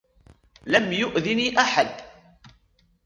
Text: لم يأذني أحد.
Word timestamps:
لم 0.67 0.93
يأذني 0.93 1.59
أحد. 1.61 2.01